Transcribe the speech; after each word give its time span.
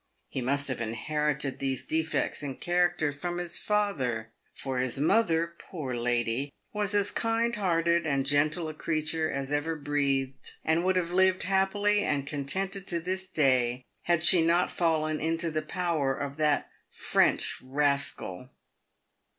He 0.29 0.41
must 0.41 0.67
have 0.67 0.81
inherited 0.81 1.59
these 1.59 1.85
defects 1.85 2.41
in 2.41 2.55
his 2.55 2.59
character 2.63 3.11
from 3.11 3.37
his 3.37 3.59
father; 3.59 4.31
for 4.55 4.79
his 4.79 4.99
mother— 4.99 5.53
poor 5.69 5.93
lady!— 5.93 6.51
was 6.73 6.95
as 6.95 7.11
kind 7.11 7.55
hearted 7.55 8.07
and 8.07 8.25
gentle 8.25 8.67
a 8.67 8.73
creature 8.73 9.29
as 9.31 9.51
ever 9.51 9.75
breathed, 9.75 10.53
and 10.65 10.83
would 10.83 10.95
have 10.95 11.11
lived 11.11 11.43
happy 11.43 12.01
and 12.01 12.25
contented 12.25 12.87
to 12.87 12.99
this 12.99 13.27
day 13.27 13.83
had 14.05 14.25
she 14.25 14.43
not 14.43 14.71
fallen 14.71 15.19
into 15.19 15.51
the 15.51 15.61
power 15.61 16.17
of 16.17 16.37
that 16.37 16.71
French 16.89 17.59
rascal. 17.61 18.49